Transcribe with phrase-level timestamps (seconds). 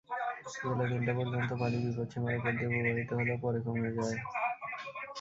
[0.69, 4.17] বেলা তিনটা পর্যন্ত পানি বিপৎসীমার ওপর দিয়ে প্রবাহিত হলেও পরে কমে যায়।